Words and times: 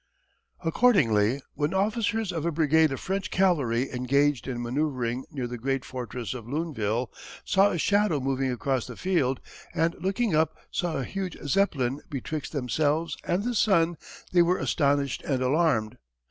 Accordingly 0.65 1.41
when 1.53 1.75
officers 1.75 2.31
of 2.31 2.43
a 2.43 2.51
brigade 2.51 2.91
of 2.91 2.99
French 2.99 3.29
cavalry 3.29 3.91
engaged 3.93 4.47
in 4.47 4.59
manoeuvring 4.59 5.25
near 5.29 5.45
the 5.45 5.59
great 5.59 5.85
fortress 5.85 6.33
of 6.33 6.47
Luneville 6.47 7.11
saw 7.45 7.69
a 7.69 7.77
shadow 7.77 8.19
moving 8.19 8.51
across 8.51 8.87
the 8.87 8.95
field 8.97 9.39
and 9.75 9.93
looking 9.99 10.33
up 10.33 10.57
saw 10.71 10.97
a 10.97 11.03
huge 11.03 11.37
Zeppelin 11.43 12.01
betwixt 12.09 12.51
themselves 12.51 13.15
and 13.25 13.43
the 13.43 13.53
sun 13.53 13.95
they 14.31 14.41
were 14.41 14.57
astonished 14.57 15.21
and 15.21 15.43
alarmed. 15.43 15.97